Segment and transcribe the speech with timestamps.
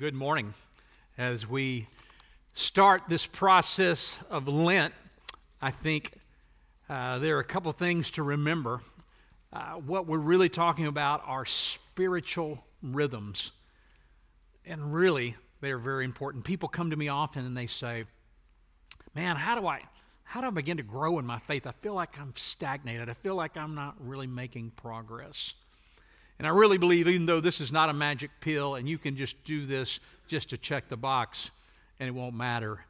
[0.00, 0.54] good morning.
[1.18, 1.86] As we
[2.54, 4.94] start this process of Lent,
[5.60, 6.12] I think
[6.88, 8.80] uh, there are a couple things to remember.
[9.52, 13.52] Uh, what we're really talking about are spiritual rhythms.
[14.64, 16.44] And really, they are very important.
[16.44, 18.04] People come to me often and they say,
[19.14, 19.82] Man, how do I
[20.24, 21.66] how do I begin to grow in my faith?
[21.66, 23.10] I feel like I'm stagnated.
[23.10, 25.56] I feel like I'm not really making progress.
[26.40, 29.14] And I really believe, even though this is not a magic pill and you can
[29.14, 31.50] just do this just to check the box
[31.98, 32.86] and it won't matter,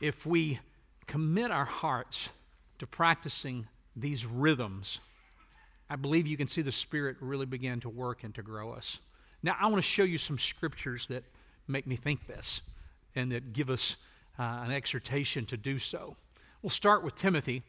[0.00, 0.60] if we
[1.06, 2.30] commit our hearts
[2.78, 5.00] to practicing these rhythms,
[5.90, 8.98] I believe you can see the Spirit really begin to work and to grow us.
[9.42, 11.22] Now, I want to show you some scriptures that
[11.68, 12.62] make me think this
[13.14, 13.98] and that give us
[14.38, 16.16] uh, an exhortation to do so.
[16.62, 17.62] We'll start with Timothy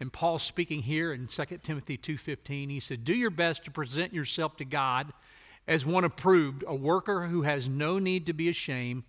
[0.00, 4.12] and Paul speaking here in 2 Timothy 2:15, he said, "Do your best to present
[4.12, 5.12] yourself to God
[5.66, 9.04] as one approved, a worker who has no need to be ashamed,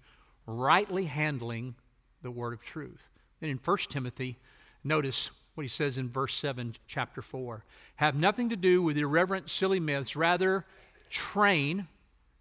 [0.45, 1.76] rightly handling
[2.22, 3.10] the word of truth."
[3.42, 4.38] And in 1 Timothy,
[4.84, 7.66] notice what he says in verse 7, chapter 4.
[7.98, 10.66] Have nothing to do with irreverent, silly myths, rather
[11.10, 11.88] train.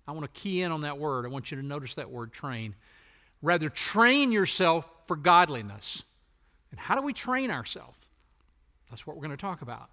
[0.06, 1.26] I want to key in on that word.
[1.26, 2.76] I want you to notice that word train.
[3.42, 6.02] Rather train yourself for godliness.
[6.70, 8.07] And how do we train ourselves?
[8.90, 9.90] That's what we're going to talk about.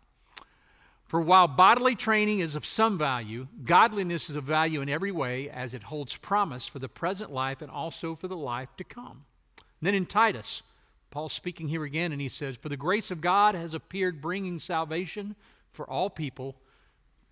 [1.06, 5.50] For while bodily training is of some value, godliness is of value in every way
[5.50, 9.26] as it holds promise for the present life and also for the life to come.
[9.58, 10.64] And then in Titus,
[11.11, 14.58] Paul's speaking here again, and he says, For the grace of God has appeared, bringing
[14.58, 15.36] salvation
[15.72, 16.55] for all people,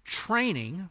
[0.06, 0.90] training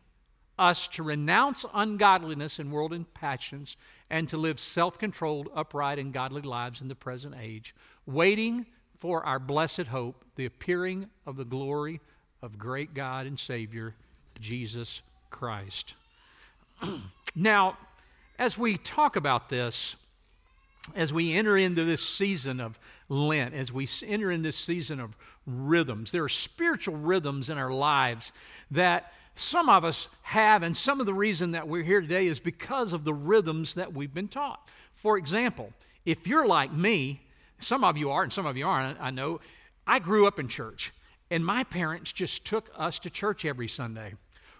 [0.58, 3.76] us to renounce ungodliness and worldly passions
[4.10, 7.74] and to live self controlled, upright, and godly lives in the present age,
[8.06, 8.66] waiting
[9.02, 12.00] for our blessed hope, the appearing of the glory
[12.40, 13.96] of great God and Savior,
[14.38, 15.94] Jesus Christ.
[17.34, 17.76] now,
[18.38, 19.96] as we talk about this,
[20.94, 25.16] as we enter into this season of Lent, as we enter in this season of
[25.48, 28.32] rhythms, there are spiritual rhythms in our lives
[28.70, 32.38] that some of us have, and some of the reason that we're here today is
[32.38, 34.68] because of the rhythms that we've been taught.
[34.94, 35.72] For example,
[36.04, 37.22] if you're like me,
[37.62, 39.40] some of you are, and some of you aren't, I know.
[39.86, 40.92] I grew up in church,
[41.30, 44.14] and my parents just took us to church every Sunday.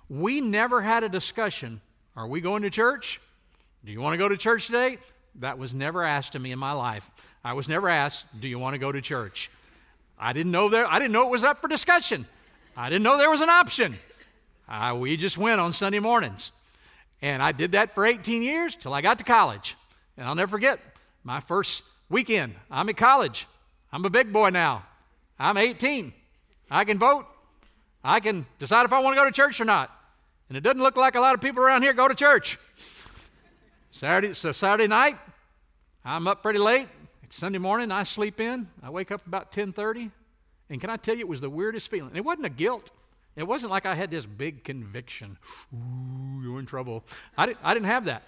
[0.08, 1.80] We never had a discussion
[2.14, 3.20] Are we going to church?
[3.84, 4.98] Do you want to go to church today?
[5.36, 7.10] That was never asked of me in my life.
[7.42, 9.50] I was never asked, Do you want to go to church?
[10.18, 12.26] I didn't know there, I didn't know it was up for discussion.
[12.76, 13.98] I didn't know there was an option.
[14.94, 16.52] We just went on Sunday mornings.
[17.20, 19.76] And I did that for 18 years till I got to college.
[20.16, 20.80] And I'll never forget
[21.24, 23.46] my first Weekend, I'm in college.
[23.92, 24.84] I'm a big boy now.
[25.38, 26.12] I'm 18.
[26.70, 27.26] I can vote.
[28.04, 29.90] I can decide if I want to go to church or not.
[30.48, 32.58] And it doesn't look like a lot of people around here go to church.
[33.90, 35.18] Saturday, so Saturday night,
[36.04, 36.88] I'm up pretty late.
[37.22, 38.68] It's Sunday morning, I sleep in.
[38.82, 40.10] I wake up about 10:30.
[40.70, 42.12] And can I tell you, it was the weirdest feeling.
[42.14, 42.90] It wasn't a guilt.
[43.36, 45.38] It wasn't like I had this big conviction.
[45.74, 47.04] Ooh, you're in trouble.
[47.36, 48.24] I didn't, I didn't have that.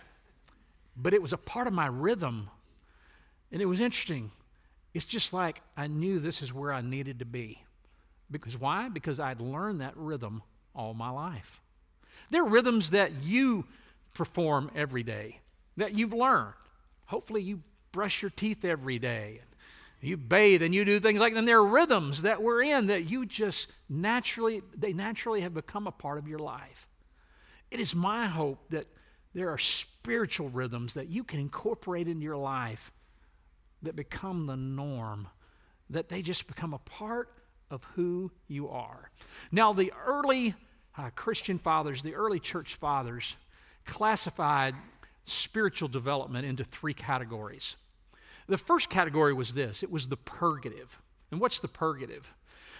[0.97, 2.51] But it was a part of my rhythm
[3.55, 4.33] and it was interesting.
[4.95, 7.63] It's just like I knew this is where I needed to be.
[8.29, 8.89] Because why?
[8.89, 10.43] Because I'd learned that rhythm
[10.75, 11.61] all my life.
[12.31, 13.65] There are rhythms that you
[14.13, 15.39] perform every day,
[15.77, 16.55] that you've learned.
[17.07, 17.63] Hopefully, you
[17.93, 19.41] brush your teeth every day.
[20.01, 21.39] You bathe and you do things like that.
[21.39, 25.87] And there are rhythms that we're in that you just naturally, they naturally have become
[25.87, 26.89] a part of your life.
[27.71, 28.89] It is my hope that
[29.33, 32.91] there are spiritual rhythms that you can incorporate into your life
[33.85, 35.29] that become the norm,
[35.91, 37.31] that they just become a part
[37.71, 39.11] of who you are.
[39.51, 40.55] Now, the early
[40.97, 43.37] uh, Christian fathers, the early church fathers,
[43.85, 44.75] classified
[45.25, 47.77] spiritual development into three categories.
[48.47, 50.99] The first category was this it was the purgative.
[51.31, 52.33] And what's the purgative?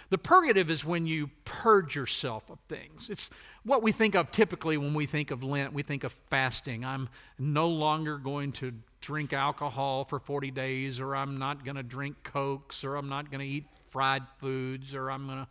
[0.09, 3.09] The purgative is when you purge yourself of things.
[3.09, 3.29] It's
[3.63, 5.73] what we think of typically when we think of Lent.
[5.73, 6.85] We think of fasting.
[6.85, 7.09] I'm
[7.39, 12.17] no longer going to drink alcohol for 40 days, or I'm not going to drink
[12.23, 15.47] Cokes, or I'm not going to eat fried foods, or I'm going to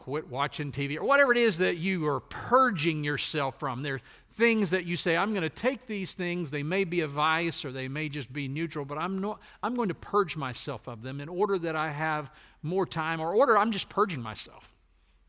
[0.00, 3.82] quit watching TV, or whatever it is that you are purging yourself from.
[3.82, 4.00] There are
[4.32, 6.50] things that you say, I'm going to take these things.
[6.50, 9.74] They may be a vice or they may just be neutral, but I'm, not, I'm
[9.74, 12.32] going to purge myself of them in order that I have
[12.62, 14.72] more time, or order I'm just purging myself.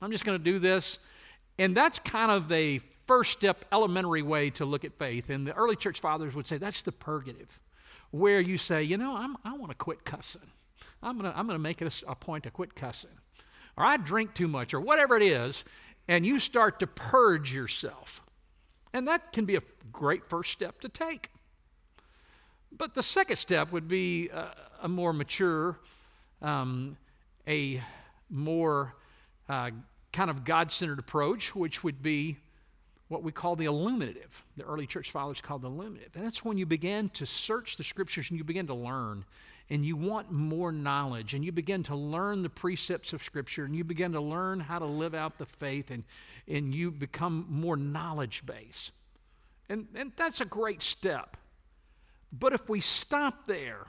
[0.02, 1.00] I'm just going to do this.
[1.60, 5.30] And that's kind of a first step, elementary way to look at faith.
[5.30, 7.60] And the early church fathers would say that's the purgative,
[8.12, 10.50] where you say, you know, I'm, i want to quit cussing.
[11.04, 13.12] I'm going to I'm going to make it a, a point to quit cussing.
[13.78, 15.64] Or I drink too much, or whatever it is,
[16.08, 18.22] and you start to purge yourself.
[18.94, 21.30] And that can be a great first step to take.
[22.72, 24.54] But the second step would be a,
[24.84, 25.80] a more mature,
[26.42, 26.98] um,
[27.48, 27.82] a
[28.30, 28.96] more
[29.50, 29.72] uh,
[30.12, 32.38] kind of God centered approach, which would be
[33.08, 34.44] what we call the illuminative.
[34.56, 36.16] The early church fathers called the illuminative.
[36.16, 39.26] And that's when you begin to search the scriptures and you begin to learn
[39.72, 43.74] and you want more knowledge and you begin to learn the precepts of scripture and
[43.74, 46.04] you begin to learn how to live out the faith and,
[46.46, 48.92] and you become more knowledge based.
[49.70, 51.38] And, and that's a great step.
[52.34, 53.88] But if we stop there,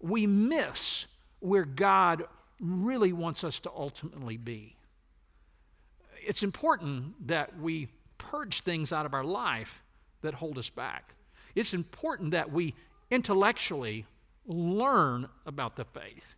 [0.00, 1.04] we miss
[1.40, 2.24] where God
[2.58, 4.76] really wants us to ultimately be.
[6.26, 9.82] It's important that we purge things out of our life
[10.22, 11.12] that hold us back.
[11.54, 12.74] It's important that we
[13.10, 14.06] intellectually
[14.48, 16.34] learn about the faith.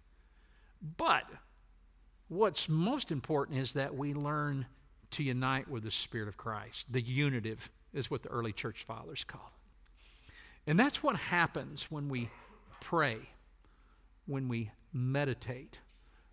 [0.96, 1.24] But
[2.28, 4.66] what's most important is that we learn
[5.12, 6.92] to unite with the Spirit of Christ.
[6.92, 10.32] The unitive is what the early church fathers call it.
[10.70, 12.28] And that's what happens when we
[12.80, 13.18] pray,
[14.26, 15.78] when we meditate,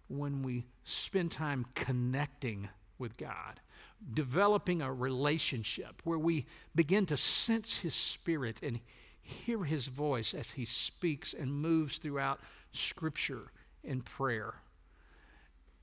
[0.07, 2.69] when we spend time connecting
[2.99, 3.59] with God
[4.13, 6.45] developing a relationship where we
[6.75, 8.79] begin to sense His Spirit and
[9.27, 12.39] hear His voice as He speaks and moves throughout
[12.71, 13.51] Scripture
[13.83, 14.55] and prayer.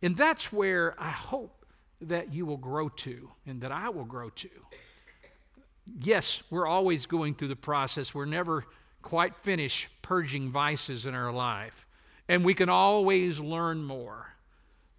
[0.02, 1.64] And that's where I hope
[2.00, 4.48] that you will grow to and that I will grow to.
[6.00, 8.14] Yes, we're always going through the process.
[8.14, 8.64] We're never
[9.02, 11.86] quite finished purging vices in our life.
[12.28, 14.34] And we can always learn more.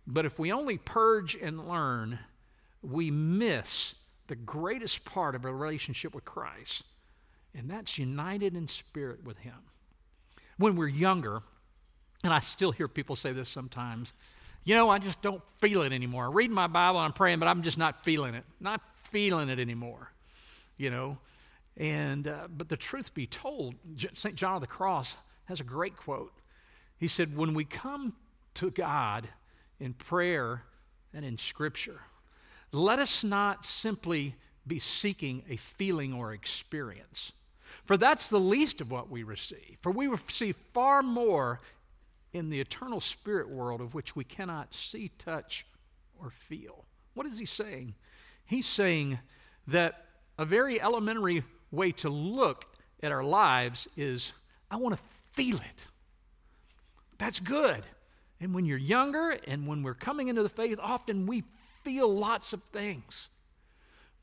[0.08, 2.20] But if we only purge and learn,
[2.84, 3.96] we miss
[4.28, 6.84] the greatest part of a relationship with Christ,
[7.58, 9.56] and that's united in spirit with Him.
[10.58, 11.42] When we're younger,
[12.24, 14.14] and I still hear people say this sometimes,
[14.64, 16.26] you know, I just don't feel it anymore.
[16.26, 18.44] I read my Bible and I'm praying, but I'm just not feeling it.
[18.60, 20.12] Not feeling it anymore,
[20.78, 21.20] you know.
[21.78, 23.76] And uh, but the truth be told,
[24.14, 24.36] St.
[24.36, 26.34] John of the Cross has a great quote.
[26.98, 28.14] He said, "When we come
[28.56, 29.28] to God
[29.80, 30.64] in prayer
[31.14, 32.00] and in Scripture,
[32.72, 34.36] let us not simply
[34.66, 37.34] be seeking a feeling or experience,
[37.84, 39.78] for that's the least of what we receive.
[39.82, 41.60] For we receive far more
[42.34, 45.66] in the eternal spirit world of which we cannot see, touch,
[46.20, 46.86] or feel.
[47.14, 47.96] What is he saying?
[48.46, 49.20] He's saying
[49.68, 50.06] that
[50.38, 52.66] a very elementary way to look
[53.02, 54.34] at our lives is
[54.70, 55.02] I want to
[55.34, 55.88] feel it.
[57.18, 57.84] That's good.
[58.40, 61.44] And when you're younger and when we're coming into the faith, often we
[61.84, 63.30] feel lots of things.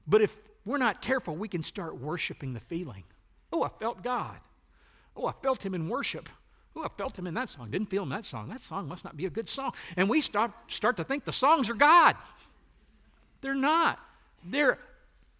[0.07, 3.05] But if we're not careful, we can start worshiping the feeling.
[3.53, 4.37] Oh, I felt God.
[5.17, 6.29] Oh, I felt Him in worship.
[6.75, 7.71] Oh, I felt Him in that song.
[7.71, 8.49] Didn't feel Him in that song.
[8.49, 9.73] That song must not be a good song.
[9.97, 12.17] And we start, start to think the songs are God.
[13.43, 13.99] They're not.
[14.45, 14.79] They're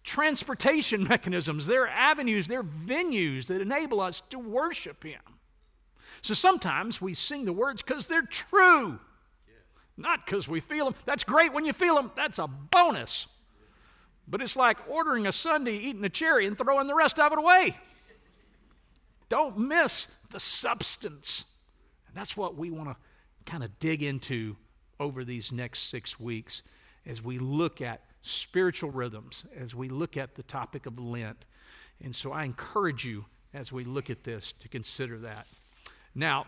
[0.03, 5.21] transportation mechanisms, they're avenues, they're venues that enable us to worship Him.
[6.21, 8.99] So sometimes we sing the words because they're true.
[9.95, 10.95] Not because we feel them.
[11.05, 13.27] That's great when you feel them, that's a bonus.
[14.27, 17.37] But it's like ordering a sundae, eating a cherry, and throwing the rest of it
[17.37, 17.77] away.
[19.33, 21.45] Don't miss the substance.
[22.07, 22.95] And that's what we want to
[23.51, 24.57] kind of dig into
[24.99, 26.61] over these next six weeks
[27.07, 31.45] as we look at spiritual rhythms, as we look at the topic of Lent.
[31.99, 33.25] And so I encourage you
[33.55, 35.47] as we look at this to consider that.
[36.13, 36.45] Now,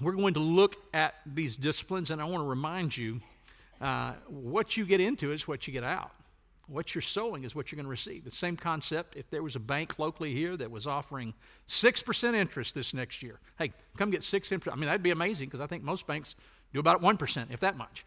[0.00, 3.18] we're going to look at these disciplines, and I want to remind you
[3.80, 6.12] uh, what you get into is what you get out.
[6.68, 8.24] What you're sowing is what you're going to receive.
[8.24, 11.34] The same concept if there was a bank locally here that was offering
[11.66, 13.40] 6% interest this next year.
[13.58, 14.74] Hey, come get 6 interest.
[14.74, 16.34] I mean, that'd be amazing because I think most banks
[16.72, 18.06] do about 1%, if that much.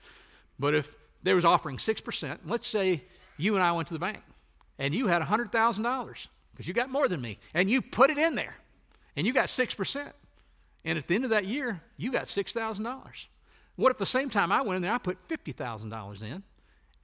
[0.57, 3.03] But if there was offering 6%, let's say
[3.37, 4.23] you and I went to the bank
[4.79, 8.35] and you had $100,000 because you got more than me and you put it in
[8.35, 8.55] there
[9.15, 10.11] and you got 6%.
[10.85, 13.25] And at the end of that year, you got $6,000.
[13.75, 16.43] What if the same time I went in there, I put $50,000 in,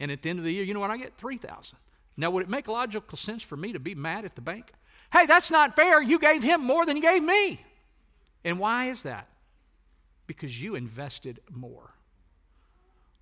[0.01, 1.77] and at the end of the year, you know what, I get 3000
[2.17, 4.73] Now, would it make logical sense for me to be mad at the bank?
[5.13, 6.01] Hey, that's not fair.
[6.01, 7.61] You gave him more than you gave me.
[8.43, 9.27] And why is that?
[10.25, 11.93] Because you invested more.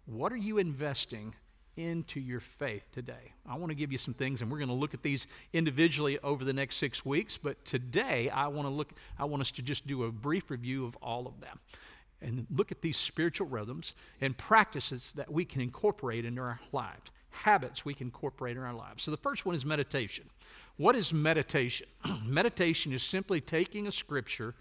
[0.06, 1.36] What are you investing
[1.80, 3.34] into your faith today.
[3.48, 6.20] I want to give you some things, and we're going to look at these individually
[6.24, 7.38] over the next six weeks.
[7.38, 8.92] But today, I want to look.
[9.18, 11.60] I want us to just do a brief review of all of them,
[12.22, 17.12] and look at these spiritual rhythms and practices that we can incorporate into our lives,
[17.30, 19.04] habits we can incorporate in our lives.
[19.04, 20.30] So the first one is meditation.
[20.78, 21.88] What is meditation?
[22.26, 24.56] meditation is simply taking a scripture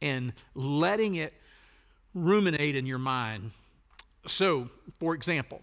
[0.00, 1.32] and letting it
[2.14, 3.52] ruminate in your mind.
[4.26, 5.60] So, for example,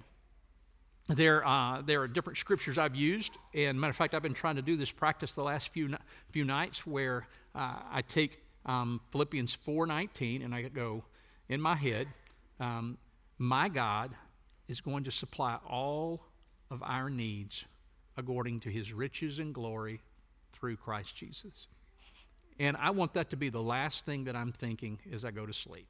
[1.08, 4.58] there, uh, there are different scriptures I've used, and matter of fact, I've been trying
[4.58, 5.96] to do this practice the last few
[6.32, 11.04] few nights, where uh, I take um, Philippians four nineteen and I go
[11.50, 12.08] in my head,
[12.60, 12.98] um,
[13.38, 14.12] my God
[14.68, 16.22] is going to supply all
[16.70, 17.66] of our needs
[18.16, 20.02] according to His riches and glory
[20.54, 21.68] through Christ Jesus.
[22.60, 25.46] And I want that to be the last thing that I'm thinking as I go
[25.46, 25.88] to sleep.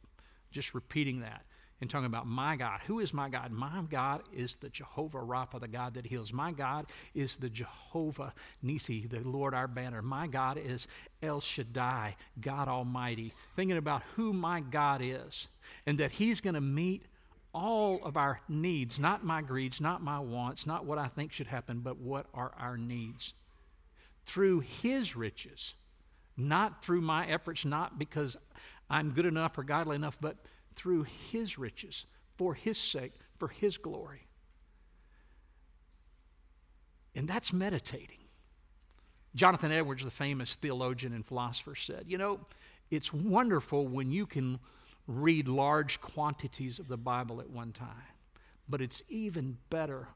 [0.51, 1.43] Just repeating that
[1.81, 2.81] and talking about my God.
[2.87, 3.51] Who is my God?
[3.51, 6.33] My God is the Jehovah Rapha, the God that heals.
[6.33, 10.01] My God is the Jehovah Nisi, the Lord our banner.
[10.01, 10.87] My God is
[11.21, 13.33] El Shaddai, God Almighty.
[13.55, 15.47] Thinking about who my God is
[15.85, 17.05] and that He's going to meet
[17.53, 21.47] all of our needs, not my greeds, not my wants, not what I think should
[21.47, 23.33] happen, but what are our needs.
[24.25, 25.75] Through His riches,
[26.35, 28.37] not through my efforts, not because
[28.89, 30.37] I'm good enough or godly enough, but
[30.79, 32.05] through His riches,
[32.37, 34.27] for His sake, for His glory.
[37.13, 38.19] And that's meditating.
[39.35, 42.39] Jonathan Edwards, the famous theologian and philosopher, said, You know,
[42.89, 44.59] it's wonderful when you can
[45.05, 48.15] read large quantities of the Bible at one time,
[48.69, 50.07] but it's even better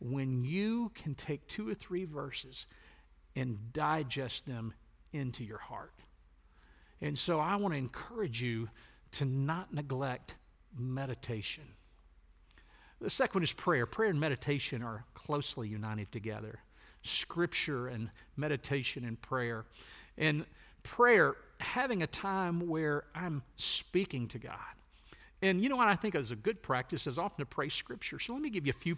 [0.00, 2.66] when you can take two or three verses
[3.34, 4.72] and digest them
[5.12, 5.92] into your heart.
[7.02, 8.70] And so I want to encourage you
[9.12, 10.36] to not neglect
[10.76, 11.64] meditation.
[13.00, 13.86] The second one is prayer.
[13.86, 16.60] Prayer and meditation are closely united together.
[17.02, 19.64] Scripture and meditation and prayer.
[20.16, 20.44] And
[20.82, 24.54] prayer, having a time where I'm speaking to God.
[25.42, 28.18] And you know what I think is a good practice is often to pray Scripture.
[28.18, 28.96] So let me give you a few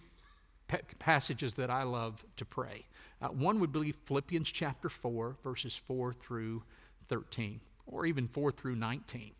[0.98, 2.84] passages that I love to pray.
[3.20, 6.62] Uh, one would be Philippians chapter 4, verses 4 through
[7.08, 9.32] 13, or even 4 through 19.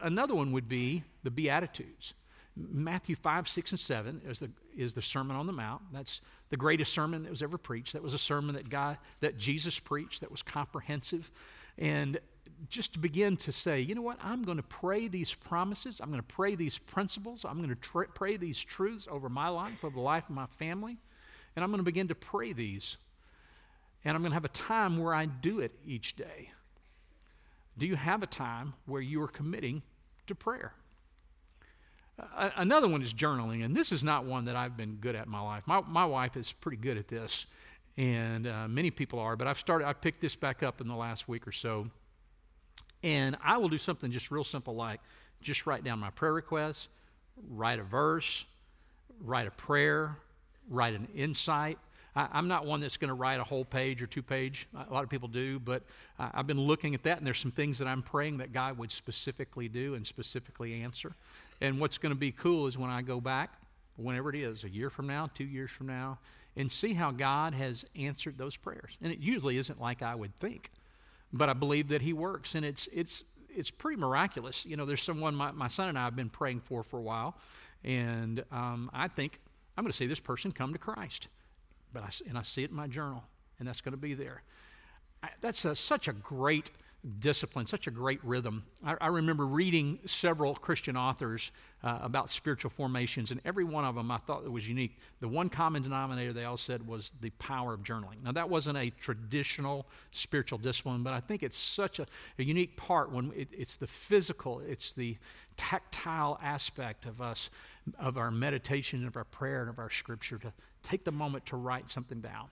[0.00, 2.14] Another one would be the Beatitudes.
[2.54, 5.82] Matthew 5, 6, and 7 is the, is the Sermon on the Mount.
[5.92, 6.20] That's
[6.50, 7.94] the greatest sermon that was ever preached.
[7.94, 11.30] That was a sermon that, God, that Jesus preached that was comprehensive.
[11.78, 12.20] And
[12.68, 16.10] just to begin to say, you know what, I'm going to pray these promises, I'm
[16.10, 19.94] going to pray these principles, I'm going to pray these truths over my life, over
[19.94, 20.98] the life of my family,
[21.56, 22.98] and I'm going to begin to pray these.
[24.04, 26.50] And I'm going to have a time where I do it each day.
[27.78, 29.82] Do you have a time where you are committing
[30.26, 30.74] to prayer?
[32.36, 35.32] Another one is journaling, and this is not one that I've been good at in
[35.32, 35.66] my life.
[35.66, 37.46] My, my wife is pretty good at this,
[37.96, 40.94] and uh, many people are, but I've started, I picked this back up in the
[40.94, 41.88] last week or so.
[43.02, 45.00] And I will do something just real simple like
[45.40, 46.88] just write down my prayer requests,
[47.50, 48.46] write a verse,
[49.20, 50.16] write a prayer,
[50.68, 51.78] write an insight,
[52.14, 54.68] I, am not one that's going to write a whole page or two page.
[54.74, 55.82] A lot of people do, but
[56.18, 58.78] uh, I've been looking at that, and there's some things that I'm praying that God
[58.78, 61.14] would specifically do and specifically answer.
[61.60, 63.54] And what's going to be cool is when I go back,
[63.96, 66.18] whenever it is, a year from now, two years from now,
[66.56, 68.98] and see how God has answered those prayers.
[69.00, 70.70] And it usually isn't like I would think,
[71.32, 74.66] but I believe that He works, and it's it's it's pretty miraculous.
[74.66, 77.02] You know, there's someone my, my son and I have been praying for for a
[77.02, 77.36] while,
[77.84, 79.40] and um, I think
[79.76, 81.28] I'm going to see this person come to Christ.
[81.92, 83.24] But I, and I see it in my journal,
[83.58, 84.42] and that's going to be there.
[85.22, 86.70] I, that's a, such a great
[87.18, 88.64] discipline, such a great rhythm.
[88.84, 91.50] I, I remember reading several Christian authors
[91.82, 94.98] uh, about spiritual formations, and every one of them I thought it was unique.
[95.20, 98.22] The one common denominator they all said was the power of journaling.
[98.22, 102.06] Now, that wasn't a traditional spiritual discipline, but I think it's such a,
[102.38, 105.16] a unique part when it, it's the physical, it's the
[105.56, 107.50] tactile aspect of us,
[107.98, 110.52] of our meditation, of our prayer, and of our scripture to
[110.82, 112.48] take the moment to write something down.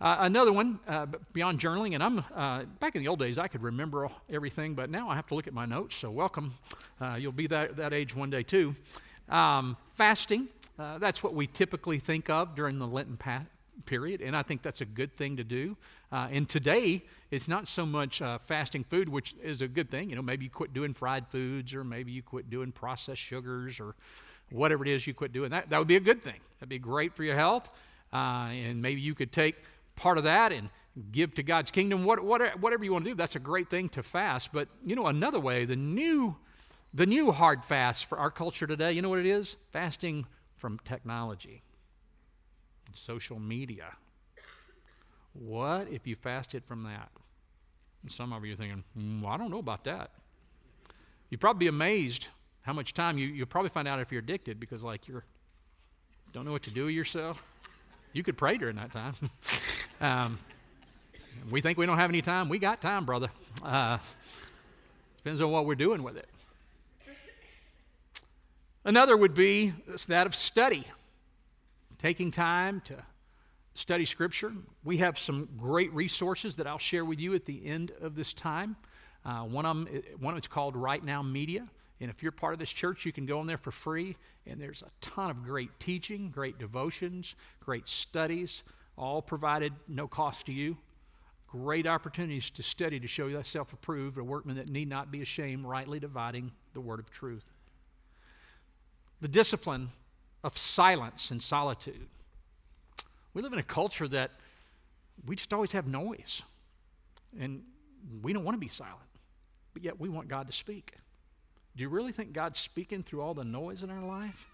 [0.00, 3.48] Uh, another one uh, beyond journaling, and I'm uh, back in the old days I
[3.48, 5.96] could remember everything, but now I have to look at my notes.
[5.96, 6.54] So welcome,
[7.00, 8.76] uh, you'll be that that age one day too.
[9.28, 13.46] Um, fasting, uh, that's what we typically think of during the Lenten pa-
[13.86, 15.76] period, and I think that's a good thing to do.
[16.12, 17.02] Uh, and today
[17.32, 20.10] it's not so much fasting food, which is a good thing.
[20.10, 23.80] You know, maybe you quit doing fried foods, or maybe you quit doing processed sugars,
[23.80, 23.96] or
[24.50, 25.50] whatever it is you quit doing.
[25.50, 26.40] That that would be a good thing.
[26.58, 27.70] That'd be great for your health,
[28.12, 29.56] and maybe you could take
[29.96, 30.70] part of that and
[31.12, 33.88] give to God's kingdom, what, what, whatever you want to do, that's a great thing
[33.90, 34.52] to fast.
[34.52, 36.36] But, you know, another way, the new,
[36.92, 39.56] the new hard fast for our culture today, you know what it is?
[39.72, 40.26] Fasting
[40.56, 41.62] from technology,
[42.94, 43.96] social media.
[45.34, 47.10] What if you fasted from that?
[48.02, 50.10] And some of you are thinking, mm, well, I don't know about that.
[51.30, 52.28] You'd probably be amazed
[52.68, 55.24] how much time you, you'll probably find out if you're addicted because, like, you're
[56.34, 57.42] don't know what to do with yourself.
[58.12, 59.14] You could pray during that time.
[60.00, 60.38] Um,
[61.50, 62.48] we think we don't have any time.
[62.48, 63.30] We got time, brother.
[63.64, 63.98] Uh,
[65.16, 66.28] depends on what we're doing with it.
[68.84, 69.72] Another would be
[70.06, 70.86] that of study.
[71.98, 73.02] taking time to
[73.74, 74.52] study Scripture.
[74.84, 78.32] We have some great resources that I'll share with you at the end of this
[78.32, 78.76] time.
[79.24, 81.66] Uh, one of them, one of it's called Right Now Media.
[82.00, 84.16] And if you're part of this church, you can go in there for free.
[84.46, 88.62] And there's a ton of great teaching, great devotions, great studies,
[88.96, 90.76] all provided no cost to you.
[91.48, 95.22] Great opportunities to study to show you self approved, a workman that need not be
[95.22, 97.44] ashamed, rightly dividing the word of truth.
[99.20, 99.90] The discipline
[100.44, 102.06] of silence and solitude.
[103.32, 104.32] We live in a culture that
[105.26, 106.42] we just always have noise.
[107.40, 107.62] And
[108.22, 109.08] we don't want to be silent,
[109.72, 110.94] but yet we want God to speak.
[111.78, 114.48] Do you really think God's speaking through all the noise in our life?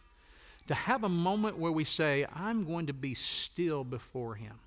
[0.67, 4.59] To have a moment where we say, I'm going to be still before Him.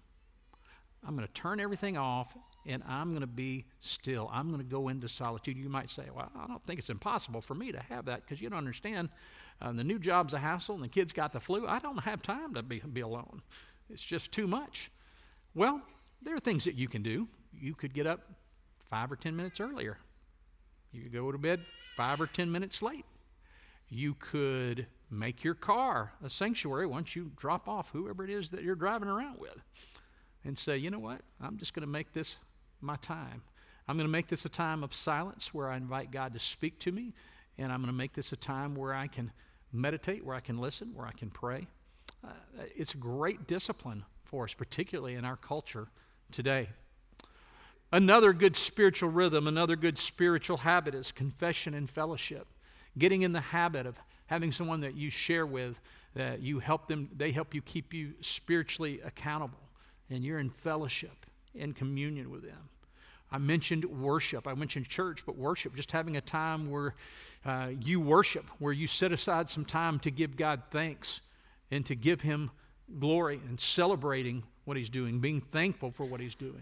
[1.08, 2.36] I'm going to turn everything off
[2.66, 4.28] and I'm going to be still.
[4.34, 5.56] I'm going to go into solitude.
[5.56, 8.42] You might say, Well, I don't think it's impossible for me to have that because
[8.42, 9.10] you don't understand.
[9.62, 11.68] Uh, the new job's a hassle and the kids got the flu.
[11.68, 13.44] I don't have time to be, be alone.
[13.88, 14.92] It's just too much.
[15.54, 15.80] Well,
[16.24, 17.28] there are things that you can do.
[17.54, 18.22] You could get up
[18.90, 20.00] five or ten minutes earlier.
[20.92, 21.60] You could go to bed
[21.96, 23.06] five or ten minutes late.
[23.90, 28.64] You could make your car a sanctuary once you drop off whoever it is that
[28.64, 29.58] you're driving around with
[30.44, 31.22] and say, you know what?
[31.42, 32.38] I'm just going to make this
[32.82, 33.44] my time.
[33.88, 36.80] I'm going to make this a time of silence where I invite God to speak
[36.80, 37.14] to me,
[37.58, 39.32] and I'm going to make this a time where I can
[39.72, 41.68] meditate, where I can listen, where I can pray.
[42.24, 42.32] Uh,
[42.76, 45.88] it's a great discipline for us, particularly in our culture
[46.32, 46.68] today.
[47.92, 52.48] Another good spiritual rhythm, another good spiritual habit is confession and fellowship.
[52.98, 55.80] Getting in the habit of having someone that you share with,
[56.14, 59.60] that you help them, they help you keep you spiritually accountable,
[60.10, 62.70] and you're in fellowship, in communion with them.
[63.32, 64.48] I mentioned worship.
[64.48, 66.94] I mentioned church, but worship, just having a time where
[67.46, 71.22] uh, you worship, where you set aside some time to give God thanks
[71.72, 72.52] and to give Him
[73.00, 76.62] glory and celebrating what He's doing, being thankful for what He's doing.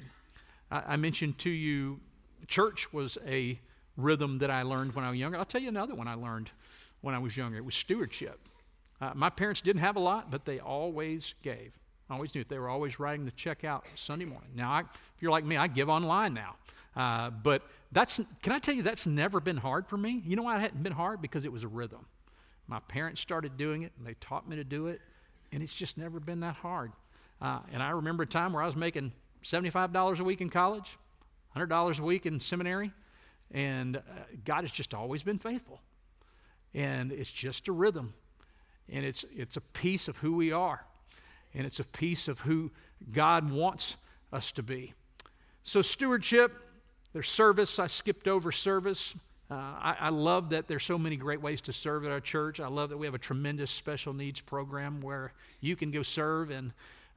[0.72, 2.00] I, mentioned to you,
[2.48, 3.60] church was a
[3.98, 5.38] rhythm that I learned when I was younger.
[5.38, 6.50] I'll tell you another one I learned
[7.02, 7.58] when I was younger.
[7.58, 8.40] It was stewardship.
[9.00, 11.74] Uh, my parents didn't have a lot, but they always gave.
[12.10, 12.50] I always knew it.
[12.50, 14.50] They were always writing the check out Sunday morning.
[14.56, 16.56] Now, I, if you're like me, I give online now.
[16.96, 20.22] Uh, but that's, can I tell you, that's never been hard for me?
[20.26, 21.22] You know why it hadn't been hard?
[21.22, 22.06] Because it was a rhythm.
[22.68, 25.02] My parents started doing it, and they taught me to do it,
[25.52, 26.92] and it's just never been that hard.
[27.42, 29.12] Uh, and I remember a time where I was making
[29.46, 30.98] $75 a week in college,
[31.56, 32.92] $100 a week in seminary,
[33.52, 34.00] and uh,
[34.44, 35.82] God has just always been faithful.
[36.74, 38.16] And it's just a rhythm,
[38.90, 40.84] and it's, it's a piece of who we are,
[41.54, 42.72] and it's a piece of who
[43.12, 43.98] God wants
[44.34, 44.96] us to be.
[45.64, 46.52] So, stewardship,
[47.14, 47.78] there's service.
[47.78, 49.16] I skipped over service.
[49.50, 52.60] Uh, I, I, love that there's so many great ways to serve at our church.
[52.60, 56.50] I love that we have a tremendous special needs program where you can go serve
[56.50, 56.74] and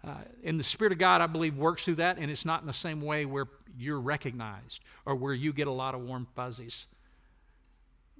[0.06, 2.66] uh, and the Spirit of God, I believe, works through that, and it's not in
[2.66, 6.86] the same way where you're recognized or where you get a lot of warm fuzzies.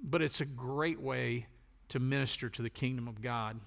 [0.01, 1.47] But it's a great way
[1.89, 3.59] to minister to the kingdom of God.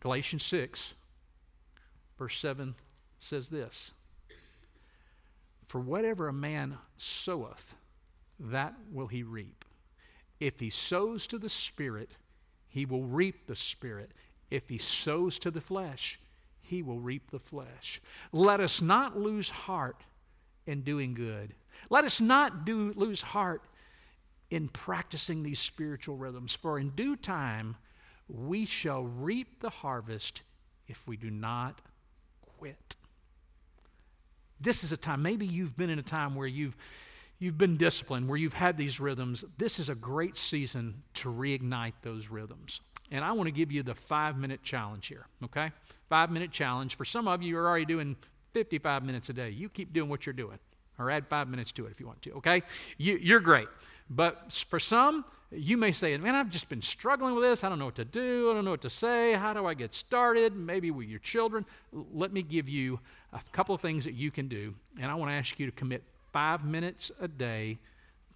[0.00, 0.94] Galatians 6,
[2.18, 2.74] verse 7
[3.18, 3.92] says this
[5.66, 7.74] For whatever a man soweth,
[8.38, 9.64] that will he reap.
[10.38, 12.12] If he sows to the Spirit,
[12.68, 14.12] he will reap the Spirit.
[14.50, 16.18] If he sows to the flesh,
[16.70, 18.00] he will reap the flesh.
[18.32, 20.04] Let us not lose heart
[20.66, 21.52] in doing good.
[21.90, 23.62] Let us not do, lose heart
[24.50, 27.76] in practicing these spiritual rhythms, for in due time
[28.28, 30.42] we shall reap the harvest
[30.86, 31.82] if we do not
[32.58, 32.94] quit.
[34.60, 36.76] This is a time, maybe you've been in a time where you've,
[37.40, 39.44] you've been disciplined, where you've had these rhythms.
[39.58, 42.80] This is a great season to reignite those rhythms.
[43.10, 45.72] And I want to give you the five minute challenge here, okay?
[46.08, 46.94] Five minute challenge.
[46.94, 48.16] For some of you, you're already doing
[48.52, 49.50] 55 minutes a day.
[49.50, 50.58] You keep doing what you're doing,
[50.98, 52.62] or add five minutes to it if you want to, okay?
[52.98, 53.68] You, you're great.
[54.08, 57.64] But for some, you may say, Man, I've just been struggling with this.
[57.64, 58.50] I don't know what to do.
[58.50, 59.32] I don't know what to say.
[59.34, 60.54] How do I get started?
[60.54, 61.64] Maybe with your children.
[61.92, 63.00] Let me give you
[63.32, 64.74] a couple of things that you can do.
[65.00, 67.78] And I want to ask you to commit five minutes a day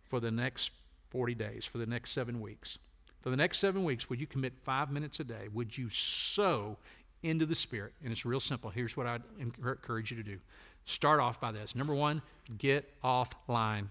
[0.03, 0.73] for the next
[1.11, 2.79] 40 days, for the next seven weeks.
[3.25, 5.49] For the next seven weeks, would you commit five minutes a day?
[5.55, 6.77] Would you sow
[7.23, 7.95] into the Spirit?
[8.03, 8.69] And it's real simple.
[8.69, 10.39] Here's what I'd encourage you to do
[10.85, 11.75] start off by this.
[11.75, 12.21] Number one,
[12.59, 13.89] get offline.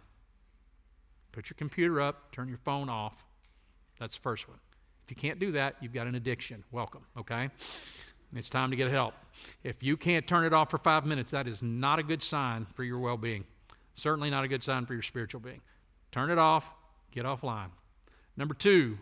[1.31, 3.25] Put your computer up, turn your phone off.
[3.99, 4.59] That's the first one.
[5.03, 6.63] If you can't do that, you've got an addiction.
[6.71, 7.49] Welcome, okay?
[8.35, 9.15] It's time to get help.
[9.63, 12.67] If you can't turn it off for five minutes, that is not a good sign
[12.75, 13.45] for your well being.
[13.95, 15.61] Certainly not a good sign for your spiritual being.
[16.11, 16.71] Turn it off,
[17.09, 17.69] get offline.
[18.37, 18.99] Number two,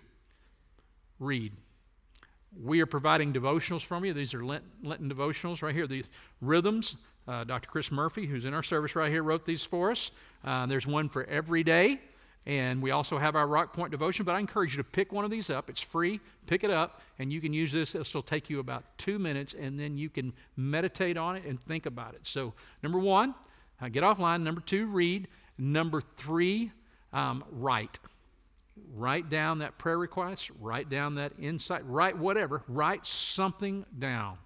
[1.21, 1.53] read.
[2.61, 4.13] We are providing devotionals from you.
[4.13, 5.87] These are Lenten devotionals right here.
[5.87, 6.05] These
[6.41, 6.97] rhythms.
[7.27, 7.69] Uh, Dr.
[7.69, 10.11] Chris Murphy, who's in our service right here, wrote these for us.
[10.43, 12.01] Uh, there's one for every day.
[12.47, 15.23] And we also have our Rock Point devotion, but I encourage you to pick one
[15.23, 15.69] of these up.
[15.69, 16.19] It's free.
[16.47, 17.93] Pick it up, and you can use this.
[17.93, 21.61] This will take you about two minutes, and then you can meditate on it and
[21.61, 22.21] think about it.
[22.23, 23.35] So, number one,
[23.79, 24.41] uh, get offline.
[24.41, 25.27] Number two, read.
[25.59, 26.71] Number three,
[27.13, 27.99] um, write.
[28.93, 34.37] Write down that prayer request, write down that insight, write whatever, write something down.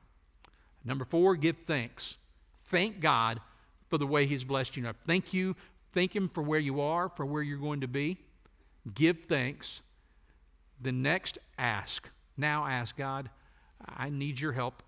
[0.83, 2.17] Number four, give thanks.
[2.65, 3.41] Thank God
[3.89, 4.83] for the way He's blessed you.
[4.83, 5.55] Now, Thank you
[5.95, 8.17] Thank Him for where you are, for where you're going to be.
[8.93, 9.81] Give thanks.
[10.81, 12.11] The next, ask.
[12.35, 13.29] Now ask God,
[13.87, 14.83] I need your help.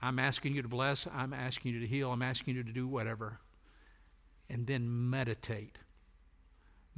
[0.00, 1.06] I'm asking you to bless.
[1.14, 2.10] I'm asking you to heal.
[2.10, 3.40] I'm asking you to do whatever.
[4.48, 5.78] And then meditate.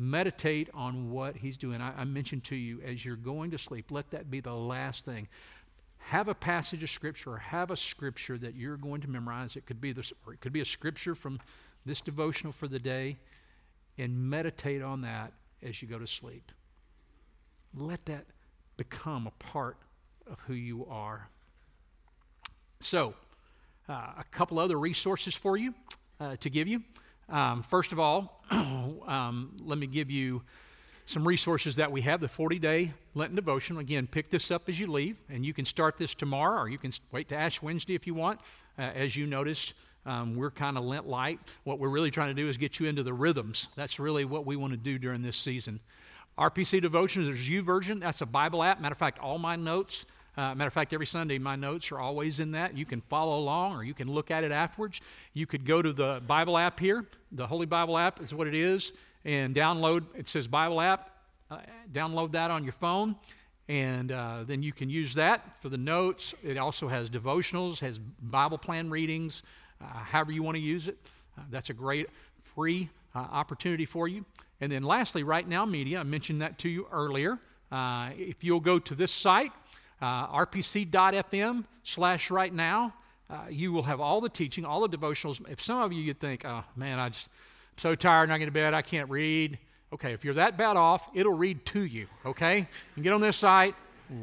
[0.00, 1.80] Meditate on what He's doing.
[1.80, 5.04] I, I mentioned to you as you're going to sleep, let that be the last
[5.04, 5.28] thing
[6.00, 9.54] have a passage of scripture or have a scripture that you're going to memorize.
[9.54, 11.38] It could be this, or it could be a scripture from
[11.84, 13.16] this devotional for the day
[13.98, 15.32] and meditate on that
[15.62, 16.52] as you go to sleep.
[17.76, 18.24] Let that
[18.76, 19.76] become a part
[20.28, 21.28] of who you are.
[22.80, 23.14] So,
[23.88, 25.74] uh, a couple other resources for you
[26.18, 26.82] uh, to give you.
[27.30, 30.42] Um, first of all, um, let me give you
[31.06, 33.78] some resources that we have the 40 day Lenten devotion.
[33.78, 36.78] Again, pick this up as you leave, and you can start this tomorrow or you
[36.78, 38.40] can wait to Ash Wednesday if you want.
[38.78, 39.74] Uh, as you noticed,
[40.06, 41.38] um, we're kind of Lent light.
[41.64, 43.68] What we're really trying to do is get you into the rhythms.
[43.76, 45.80] That's really what we want to do during this season.
[46.38, 48.00] RPC Devotions, there's version.
[48.00, 48.80] That's a Bible app.
[48.80, 50.06] Matter of fact, all my notes,
[50.40, 52.74] uh, matter of fact, every Sunday my notes are always in that.
[52.74, 55.03] You can follow along or you can look at it afterwards.
[55.35, 57.05] You could go to the Bible app here.
[57.33, 58.92] The Holy Bible app is what it is.
[59.24, 61.11] And download, it says Bible app.
[61.50, 61.59] Uh,
[61.92, 63.16] download that on your phone
[63.68, 66.35] and uh, then you can use that for the notes.
[66.42, 69.42] It also has devotionals, has Bible plan readings,
[69.81, 70.96] uh, however you want to use it.
[71.38, 72.09] Uh, that's a great
[72.42, 74.24] free uh, opportunity for you.
[74.61, 77.38] And then lastly, Right Now Media, I mentioned that to you earlier.
[77.70, 79.53] if you'll go to this site,
[80.02, 82.94] rpc.fm slash right now,
[83.48, 85.40] you will have all the teaching, all the devotionals.
[85.50, 87.28] If some of you you think, oh man, I just,
[87.72, 89.58] I'm so tired I get to bed, I can't read.
[89.92, 92.58] Okay, if you're that bad off, it'll read to you, okay?
[92.58, 93.74] You can get on this site,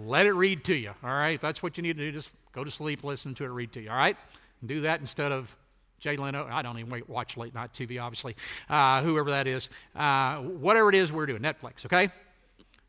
[0.06, 1.36] let it read to you, all right?
[1.36, 3.74] If that's what you need to do, just go to sleep, listen to it read
[3.74, 4.16] to you, all right?
[4.62, 5.56] And do that instead of
[6.00, 6.48] Jay Leno.
[6.50, 8.36] I don't even watch late night TV, obviously,
[8.70, 9.70] uh, whoever that is.
[9.94, 12.10] Uh, whatever it is we're doing, Netflix, okay?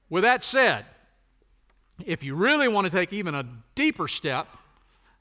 [0.08, 0.86] With that said,
[2.04, 4.48] if you really want to take even a deeper step,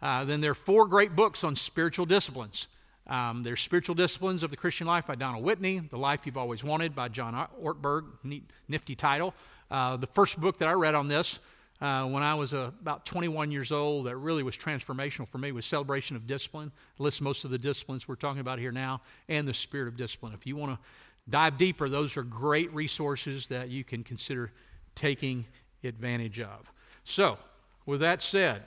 [0.02, 2.68] uh, then there are four great books on spiritual disciplines.
[3.08, 6.63] Um, there's Spiritual Disciplines of the Christian Life by Donald Whitney, The Life You've Always
[6.63, 9.34] Wanted by John Ortberg, neat, nifty title.
[9.72, 11.40] Uh, the first book that I read on this
[11.80, 15.54] uh, when I was uh, about 21 years old that really was transformational for me
[15.54, 16.72] was Celebration of Discipline.
[17.00, 19.96] It lists most of the disciplines we're talking about here now and the Spirit of
[19.96, 20.34] Discipline.
[20.34, 20.80] If you want to
[21.30, 24.52] dive deeper, those are great resources that you can consider
[24.96, 25.46] taking
[25.88, 26.71] advantage of.
[27.04, 27.38] So,
[27.86, 28.63] with that said,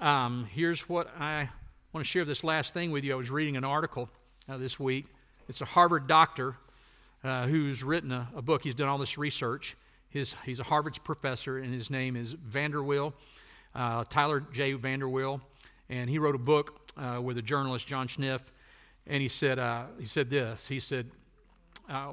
[0.00, 1.48] um, here's what I
[1.92, 3.12] want to share this last thing with you.
[3.12, 4.08] I was reading an article
[4.48, 5.06] uh, this week.
[5.48, 6.56] It's a Harvard doctor
[7.24, 9.76] uh, who's written a, a book, he's done all this research
[10.08, 13.12] his, he's a Harvard professor, and his name is VanderWeele,
[13.74, 14.74] uh, Tyler J.
[14.74, 15.40] VanderWeele.
[15.90, 18.42] And he wrote a book uh, with a journalist, John Siniff,
[19.06, 20.66] and he said, uh, he said this.
[20.66, 21.10] He said,
[21.88, 22.12] uh,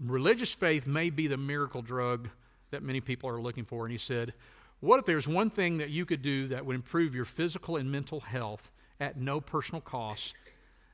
[0.00, 2.28] religious faith may be the miracle drug
[2.70, 3.84] that many people are looking for.
[3.84, 4.34] And he said,
[4.80, 7.90] what if there's one thing that you could do that would improve your physical and
[7.90, 10.34] mental health at no personal cost?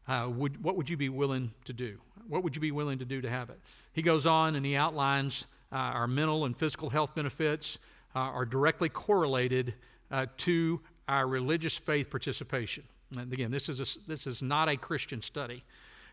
[0.09, 1.99] Uh, would, what would you be willing to do?
[2.29, 3.59] What would you be willing to do to have it?
[3.93, 7.79] He goes on and he outlines uh, our mental and physical health benefits
[8.15, 9.75] uh, are directly correlated
[10.11, 12.85] uh, to our religious faith participation.
[13.17, 15.65] And again, this is, a, this is not a Christian study.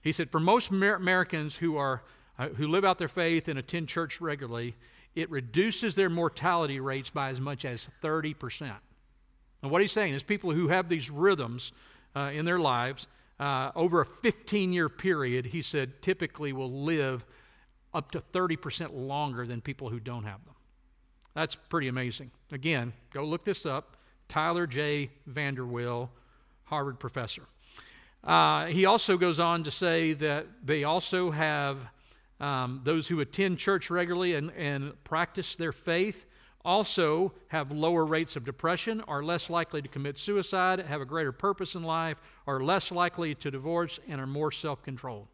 [0.02, 2.02] He said, for most Amer- Americans who, are,
[2.39, 4.76] uh, who live out their faith and attend church regularly,
[5.15, 8.74] it reduces their mortality rates by as much as 30%.
[9.62, 11.71] And what he's saying is people who have these rhythms
[12.15, 13.08] uh, in their lives
[13.39, 17.26] uh, over a 15 year period, he said, typically will live
[17.93, 20.56] up to 30% longer than people who don't have them.
[21.34, 22.32] That's pretty amazing.
[22.52, 23.97] Again, go look this up.
[24.28, 25.10] Tyler J.
[25.30, 26.10] VanderWeele,
[26.65, 27.43] Harvard professor.
[28.24, 31.89] Uh, he also goes on to say that they also have
[32.41, 36.25] um, those who attend church regularly and, and practice their faith
[36.65, 41.32] also have lower rates of depression, are less likely to commit suicide, have a greater
[41.32, 45.27] purpose in life, are less likely to divorce, and are more self controlled.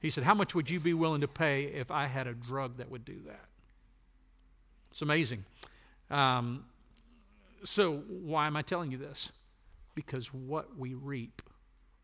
[0.00, 2.78] He said, How much would you be willing to pay if I had a drug
[2.78, 3.46] that would do that?
[4.90, 5.44] It's amazing.
[6.10, 6.64] Um,
[7.64, 9.30] so, why am I telling you this?
[9.94, 11.42] Because what we reap,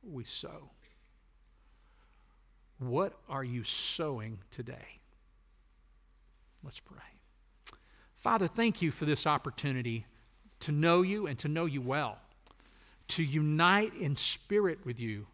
[0.03, 0.71] we sow.
[2.89, 4.99] What are you sowing today?
[6.65, 6.99] Let's pray.
[8.17, 10.07] Father, thank you for this opportunity
[10.61, 12.19] to know you and to know you well,
[13.09, 15.27] to unite in spirit with you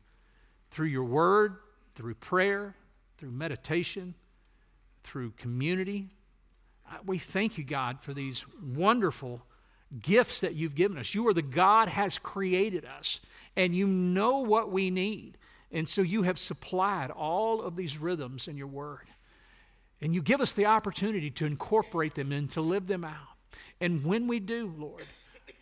[0.71, 1.57] through your word,
[1.95, 2.75] through prayer,
[3.17, 4.15] through meditation,
[5.03, 6.09] through community.
[6.91, 9.43] Uh, we thank you, God, for these wonderful
[10.03, 11.15] gifts that you've given us.
[11.15, 13.21] You are the God has created us,
[13.57, 15.39] and you know what we need.
[15.71, 19.07] And so you have supplied all of these rhythms in your word.
[20.01, 23.37] And you give us the opportunity to incorporate them and to live them out.
[23.81, 25.05] And when we do, Lord,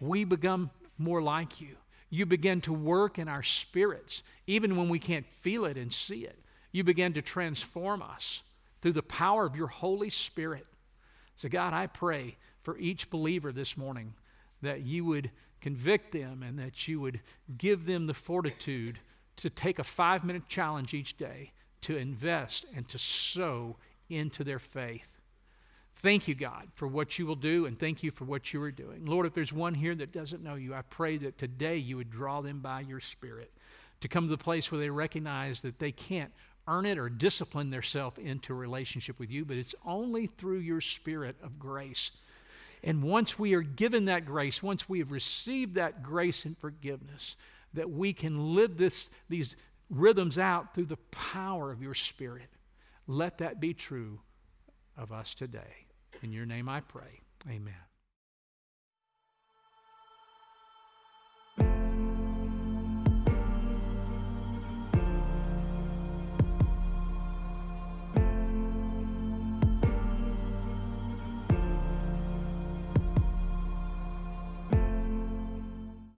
[0.00, 1.76] we become more like you.
[2.10, 6.24] You begin to work in our spirits, even when we can't feel it and see
[6.24, 6.38] it.
[6.70, 8.42] You begin to transform us
[8.80, 10.66] through the power of your Holy Spirit.
[11.34, 14.14] So, God, I pray for each believer this morning
[14.62, 17.20] that you would convict them and that you would
[17.56, 19.00] give them the fortitude
[19.36, 23.76] to take a five minute challenge each day to invest and to sow
[24.08, 25.12] into their faith.
[25.96, 28.70] Thank you, God, for what you will do, and thank you for what you are
[28.70, 29.06] doing.
[29.06, 32.10] Lord, if there's one here that doesn't know you, I pray that today you would
[32.10, 33.50] draw them by your Spirit
[34.00, 36.32] to come to the place where they recognize that they can't
[36.68, 40.82] earn it or discipline themselves into a relationship with you, but it's only through your
[40.82, 42.12] Spirit of grace.
[42.84, 47.36] And once we are given that grace, once we have received that grace and forgiveness,
[47.76, 49.56] that we can live this, these
[49.88, 52.48] rhythms out through the power of your Spirit.
[53.06, 54.20] Let that be true
[54.96, 55.86] of us today.
[56.22, 57.20] In your name I pray.
[57.48, 57.85] Amen.